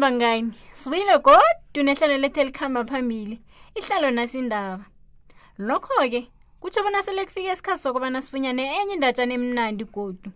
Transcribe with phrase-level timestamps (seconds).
[0.00, 3.38] bangani sibuyile kodwa nehlelo lethu elikhamba phambili
[3.76, 4.84] ihlalo nasindaba
[5.58, 6.28] lokho-ke
[6.60, 10.32] kutsho bona sele kufika isikhathi sokubana sifunyane enye indatshana emnandi godu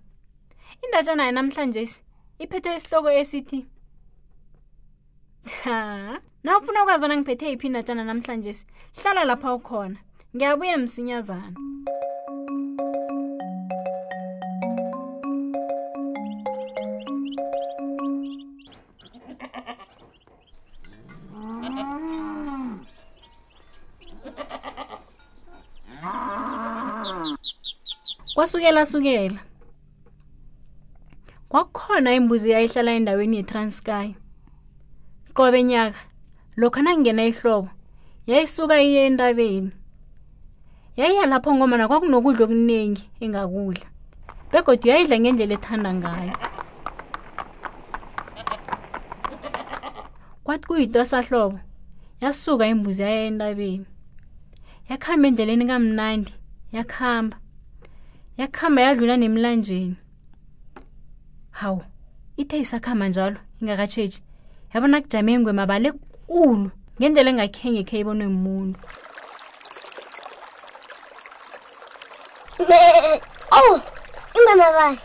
[0.84, 1.82] indatshana namhlanje
[2.42, 3.64] iphethe isihloko esithi
[5.64, 8.52] ha na ufuna ukwazi bona ngiphethe yiphi indatshana namhlanje
[9.00, 9.98] hlala lapha ukhona
[10.36, 11.56] ngiyabuya msinyazana
[28.44, 29.40] kwasukela sukela
[31.48, 34.10] kwakukhona imbuzi yayihlala endaweni yetranskai
[35.36, 36.00] qobe nyaka
[36.60, 37.70] lokho nangingena ihlobo
[38.28, 39.70] yayisuka iye entabeni
[40.98, 43.86] yayiya lapho ngoma nakwakunokudla okuningi engakudla
[44.52, 46.34] begodwa uyayidla ngendlela ethanda ngayo
[50.44, 51.58] kwathi kuyitwasahlobo
[52.22, 53.86] yasuka imbuzi yaya entabeni
[54.90, 56.32] yakuhamba endleleni kamnandi
[56.76, 57.36] yakuhamba
[58.38, 59.96] yakuhamba yadlula nemlanjeni
[61.58, 61.82] hawu
[62.40, 64.20] ithe isakhamba njalo ingakatshetshi
[64.72, 66.66] yabona kujame ngwemabala ekulu
[66.98, 68.78] ngendlela engakhenge khe ibonwe mmuntu
[73.58, 73.72] ow
[74.36, 74.98] ingwemabala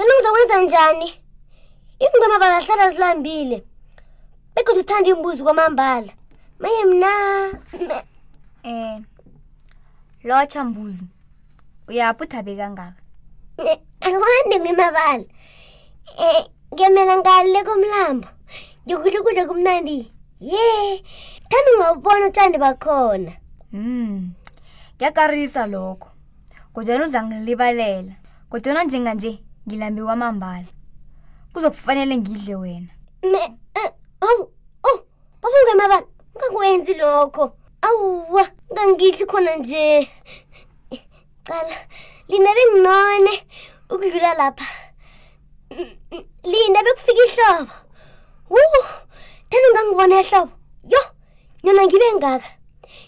[0.00, 1.08] ena ngizokwenza njani
[2.04, 3.58] ingwemabala hlala zilambile
[4.54, 6.10] bekhoza uthanda imbuzi kwamambala
[6.60, 7.12] maye mna
[8.68, 8.96] um eh,
[10.28, 11.06] lotsha mbuzi
[11.88, 12.96] uyaphuthabe kangaka
[14.04, 15.24] angiwandi ngimabala
[16.22, 16.42] um
[16.74, 18.28] ngemela ngale komlambo
[18.84, 19.98] ngikudla ukudla kumnandi
[20.50, 20.64] ye
[21.48, 23.32] thambi ngawubona utshandi bakhona
[23.72, 24.36] um
[24.96, 26.08] ngiyakarisa lokho
[26.74, 28.14] kodwana uza ngilibalela
[28.50, 29.32] kodwana njenganje
[29.66, 30.70] ngilambi kwamambala
[31.52, 32.90] kuzokufanele ngidle wena
[33.80, 33.82] e,
[35.40, 36.06] babungemabala
[36.36, 37.44] ungakwenzi lokho
[37.88, 39.84] awuwa ngangidli khona nje
[41.48, 41.78] ngiyacala
[42.28, 43.34] lina benginone
[43.90, 44.66] ukudlula lapha
[46.44, 47.72] lina bekufika ihlobo
[48.50, 48.62] wu
[49.50, 50.52] then ungangibona ehlobo
[50.92, 50.98] yo
[51.64, 52.48] nona ngibe ngaka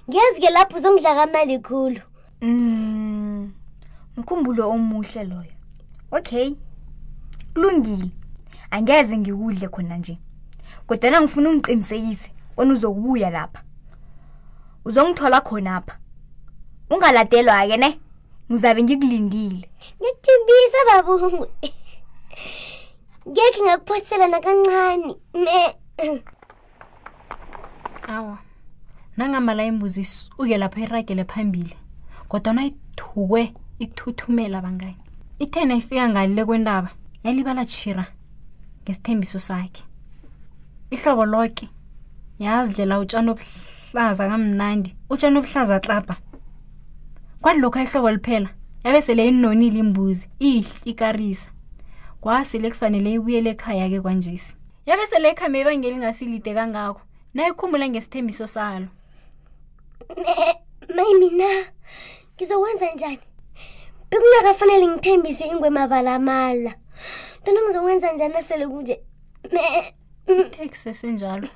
[0.08, 2.00] ngiyazi-ke lapho uzongidla kamali khulu
[2.42, 3.42] um
[4.16, 5.54] mkhumbulo omuhle loyo
[6.10, 6.52] okay
[7.54, 8.10] kulungile
[8.70, 10.18] angeze ngikudle khona nje
[10.86, 13.62] kodwana ngifuna ungiqinisekise ona uzokubuya lapha
[14.84, 15.94] uzongithola khonapha
[16.90, 17.90] ungaladelwa-ke ne
[18.50, 19.66] ngizabe ngikulindile
[20.00, 21.42] ngithimbisa babungu
[23.30, 25.12] ngekhe ngakuphoselela nakancane
[25.44, 25.60] ne
[28.14, 28.36] awa
[29.16, 31.74] nangamala imbuzisi uke lapho iragele phambili
[32.30, 33.42] kodwa nayithukwe
[33.84, 35.02] ikuthuthumela bangani
[35.44, 36.90] itheni ayifika ngalile kwentaba
[37.24, 38.04] yalibala chira
[38.82, 39.82] ngesithembiso sakhe
[40.94, 41.66] ihlobo loke
[42.44, 46.14] yazidlela utshani obuhlaza kamnandi utshani obuhlaza klabha
[47.40, 48.48] kwathi lokhu ayihlobo liphela
[48.84, 51.50] yabe sele inonile imbuzi ihl ikarisa
[52.20, 54.52] kwasele kufanele ibuyele ekhaya-ke kwanjesi
[54.86, 57.00] yabe sele ikhambe ebangeli ngasilide kangako
[57.34, 58.88] nayikhumbula ngesithembiso salo
[60.96, 61.48] mayi mina
[62.36, 63.24] ngizokwenza njani
[64.10, 66.72] bekungakafanele ngithembise ingwemabala amala
[67.40, 68.96] ntona ngizokwenza njani asele kunje
[70.28, 70.44] mm.
[70.50, 71.48] tekisesenjalo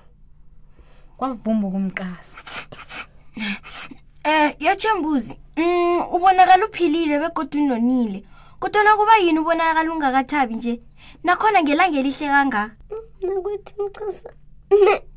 [1.17, 2.39] kwavumba kumqasa
[3.37, 3.45] um
[4.25, 8.25] eh, yatsha mbuzi Mm, ubonakala uphilile begodwa unonile
[8.59, 10.83] kodwa nakuba yini ubonakala ungakathabi nje
[11.25, 14.31] nakhona ngelanga elihle kangaka mm, nakwethi mchasa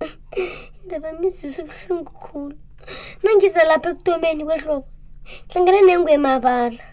[0.84, 2.58] indaba mizwisa ubuhlungu khulu
[3.24, 4.86] nangiza lapha ekutomeni kwehlobo
[5.50, 6.84] hlangana nengwemabala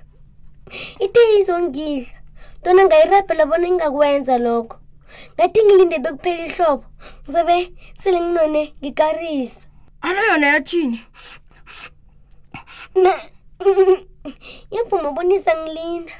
[1.04, 2.08] ite izongidla
[2.60, 4.78] ntona ngayirabhela bona ngingakwenza lokho
[5.36, 6.84] ngathi ngilinde bekuphela ihlobo
[7.24, 7.56] ngizobe
[8.00, 9.60] sele nginone ngikarisa
[10.06, 10.98] alo yona yathini
[14.78, 16.12] imvumo bonisa ngilina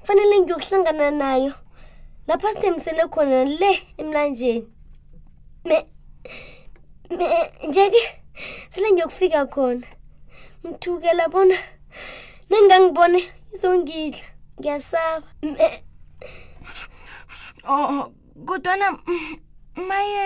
[0.00, 1.52] kufanele ngiyokuhlangana nayo
[2.28, 3.70] lapho sithembisele khona le
[4.00, 4.62] emlanjeni
[5.68, 5.76] me
[7.16, 7.24] me
[7.68, 8.02] nje-ke
[8.72, 9.86] sele ngiyokufika khona
[10.64, 11.56] mthukela bona
[12.50, 13.20] nengangibone
[13.54, 14.26] izongidla
[14.58, 15.64] ngiyasaba me
[17.68, 18.04] o oh, oh,
[18.46, 18.86] kodwana
[19.88, 20.22] maye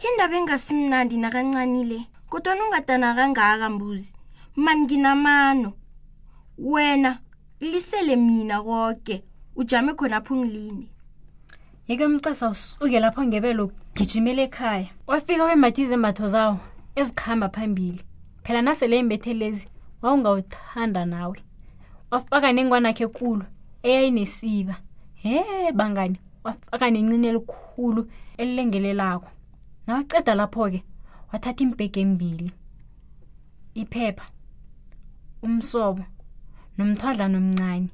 [0.00, 1.98] yindaba engasimnandi nakancanile
[2.30, 4.12] kodwana ungadana kangaka mbuzi
[4.56, 5.72] manginamano
[6.58, 7.18] wena
[7.60, 9.22] lisele mina konke
[9.56, 10.88] ujame khonapho ngilini
[11.88, 16.58] yeke mcesa usuke lapho ngebelo gijimela ekhaya wafika wembathi izembatho zawo
[16.96, 18.02] ezikuhamba phambili
[18.42, 19.68] phela nasele imbethe lezi
[20.02, 21.38] wawungawuthanda nawe
[22.10, 23.44] wafaka nengwanakhe ekulu
[23.82, 24.76] eyayinesiba
[25.14, 28.02] he bangani wafaka nencini elikhulu
[28.38, 29.30] elilengelelako
[29.86, 30.82] nawaceda lapho-ke
[31.32, 32.50] wathatha impeke mbili
[33.74, 34.26] iphepha
[35.42, 36.02] umsobo
[36.76, 37.88] nomthwadla nomncane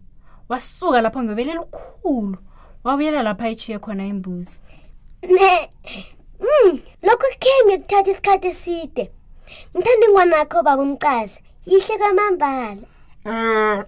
[0.51, 2.39] wasuka lapho ngebele elikhulu
[2.85, 4.57] wabuyela lapho ayishiye khona imbuzi
[5.23, 9.03] mm, lokho kukhenge kuthatha isikhathi eside
[9.75, 11.39] ngithanda ingwanakho baba umcazi
[11.71, 12.87] yihle kwamambala
[13.31, 13.81] ah,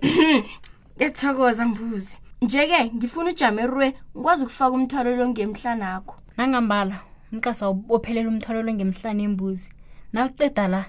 [1.05, 6.97] ethokoza mbuzi nje-ke ngifuna ujame rwe ngikwazi ukufaka umthwalo longemhlan akho nangambala
[7.33, 7.65] umqasa
[7.95, 9.69] ophelela umthwalo longemhlane embuzi
[10.13, 10.81] nakuceda la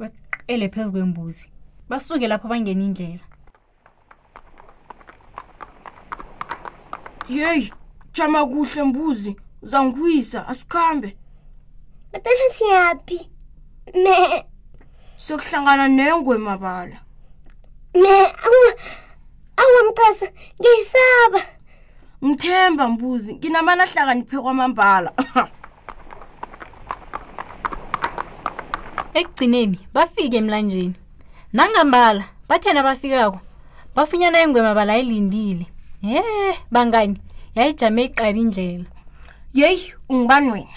[0.00, 1.46] weqele phezu kwembuzi
[1.88, 3.24] basuke lapho bangena indlela
[7.28, 7.72] yeyi
[8.14, 11.16] jama kuhle mbuzi uzangiwisa asikhambe
[12.12, 13.20] batala siyaphi
[14.04, 14.18] me
[15.24, 16.96] sokuhlangana nengwemabala
[18.02, 18.14] me
[19.62, 20.26] awamxasa
[20.60, 21.40] ngiyisaba
[22.26, 25.10] mthemba mbuzi nginamani ahlakaniphe kwamambala
[29.20, 30.96] ekugcineni bafike emlanjeni
[31.56, 33.40] nangambala bathena bafikako
[33.94, 35.66] bafunyana ingwema balayilindile
[36.08, 36.20] ye
[36.72, 37.16] bangani
[37.56, 38.84] yayijame iqala indlela
[39.54, 40.74] yeyi ungibani wena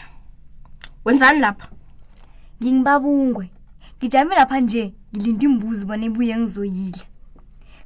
[1.06, 1.68] wenzani lapha
[2.64, 3.46] ngingibabungwe
[3.98, 4.86] ngijame lapha nje
[5.16, 7.04] ngilinde imbuzi bona ibuye ngizoyile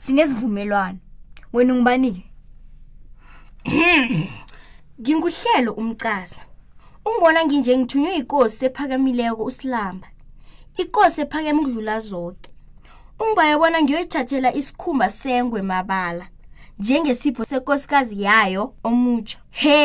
[0.03, 0.99] sinezivumelwano
[1.53, 2.23] wena ungibanike
[3.63, 4.27] hmm,
[5.01, 6.41] nginguhlelo umcaza
[7.05, 10.07] ungibona nginje ngithunywe ikosi ephakamileko usilamba
[10.81, 12.49] ikosi ephakame ukudlula zonke
[13.19, 16.25] umbayo bona ngiyoyithathela isikhumba sengwe mabala
[16.79, 19.79] njengesipho senkosikazi yayo omutsha he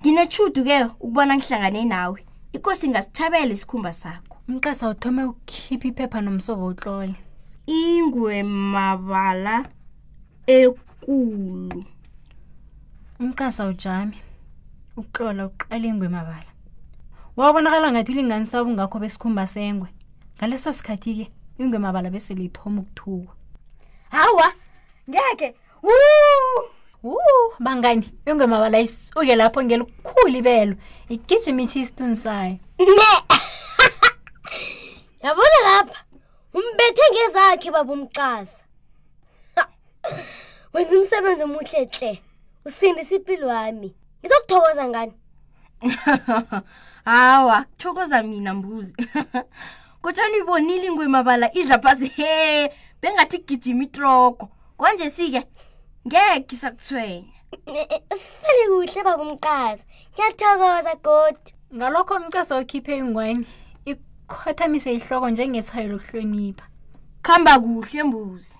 [0.00, 2.18] nginetshudu ke ukubona ngihlangane nawe
[2.56, 7.14] ikosi ngasithabele isikhumba sakho mqesa uthome ukhiphe iphepha nomsobo utlole
[7.80, 8.42] ingwe
[8.74, 9.56] mabala
[10.58, 11.80] ekulu
[13.20, 14.16] umqasa ujami
[15.00, 16.50] ukuxola uqala ingwe mabala
[17.38, 19.88] wabonakala ngathi ulinganisa ubungakho besikhumba sengwe
[20.36, 21.26] ngaleso sikhathi ke
[21.62, 23.32] ingemabala bese lithoma ukuthuka
[24.10, 24.46] hawa
[25.10, 25.48] ngeke
[27.04, 27.12] u
[27.64, 30.74] mangani ingemabala isuke lapho ngelikhulu ibelo
[31.14, 32.56] igijima ithi isitun sayo
[35.24, 35.98] yabona lapha
[36.58, 38.58] umbethe ngezakhe baba umxaza
[40.72, 42.10] wenza umsebenzi omuhle tle
[42.66, 43.88] usindisa impilo wami
[44.20, 45.14] ngizokuthokoza ngani
[47.10, 48.94] hawa kuthokoza mina mbuzi
[50.02, 52.34] kotshani uyibonile ingwe mabala idla phasi he
[53.02, 54.44] bengathi gijima itroko
[54.80, 55.40] konje sike
[56.08, 57.28] ngekhe sakuthwenya
[57.68, 63.44] e, sele kuhle babumqazi ngiyathokoza godi ngalokho umcazi okhiphe ingwane
[63.90, 66.66] ikhothamise ihloko njengethwayo lokuhlonipha
[67.24, 68.56] kuhamba kuhle mbuzi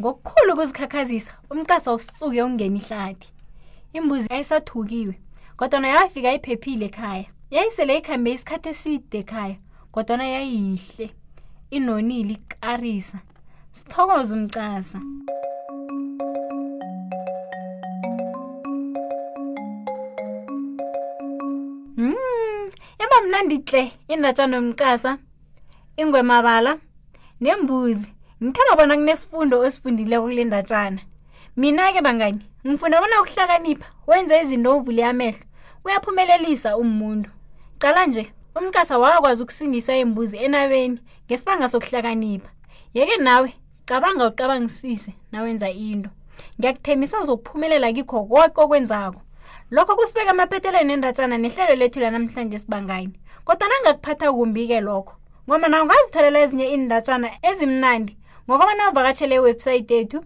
[0.00, 3.28] ngokukhulu ukuzikhakhazisa umcazi awusuke ungena ihlathi
[3.96, 5.14] imbuzi ayisathukiwe
[5.58, 9.56] kodwa nayafika iphephile ekhaya yayisele ikhambe isikhathi eside ekhaya
[9.96, 11.06] kodwana yayihle
[11.70, 13.18] inonile ikarisa
[13.70, 14.98] sithokoza umcasa
[21.96, 22.14] hmm,
[23.00, 25.18] yaba mnanditle indatshanomcasa
[26.00, 26.72] ingwemabala
[27.40, 28.08] nembuzi
[28.44, 31.00] ngithanda bona kunesifundo osifundile kule ndatshana
[31.56, 35.44] mina ke bangani ngifunda bona ukuhlakanipha wenze izinto ovule amehlo
[35.84, 37.30] uyaphumelelisa umuntu
[37.80, 42.48] cala nje umkasa wakwazi ukusindisa imbuzi enabeni ngesibanga sokuhlakanipha
[42.96, 43.48] yeke nawe
[43.88, 46.10] cabanga ucabangisise nawenza into
[46.58, 49.18] ngiyakuthembisa uzokuphumelela kikho koke okwenzako
[49.74, 53.12] lokho kusibeka amaphetheleni endatshana nehlelo lethu lanamhlanje sibangani
[53.46, 55.12] kodwa nangakuphatha kumbi-ke lokho
[55.46, 58.12] ngoma nawo ngazitholela ezinye indatshana ezimnandi
[58.48, 60.18] ngokobana uvakatshele iwebhsayithi yethu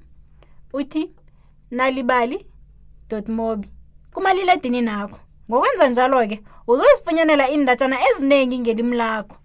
[0.79, 1.03] uthi
[1.77, 2.39] nalibali
[3.39, 3.69] mobi
[4.15, 5.19] kumalila edini nakho
[5.51, 6.37] ngokwenza njalo-ke
[6.71, 9.37] uzozifunyanela iindatshana eziningi ngelimi lakho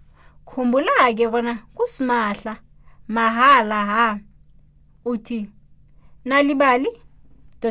[0.48, 2.54] khumbula-ke bona kusimahla
[3.16, 4.08] mahala ha
[5.12, 5.50] uthi
[6.26, 6.92] nalibali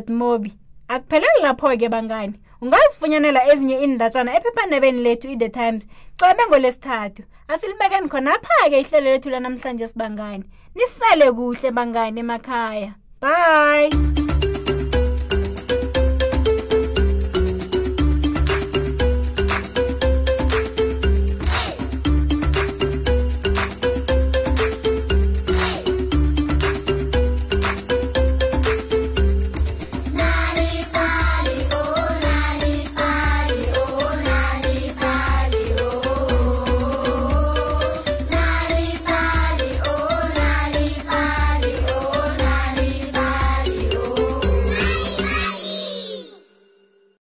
[0.09, 0.51] mobi
[0.93, 5.85] akupheleli lapho-ke bangani ungazifunyanela ezinye iindatshana ephephanebeni lethu i-the times
[6.19, 7.23] xebe ngolesithathu
[7.53, 10.45] asilibekeni khonapha-ke ihlelo lethu lanamhlanje sibangani
[10.77, 12.91] nisale kuhle bangani emakhaya
[13.23, 14.24] bye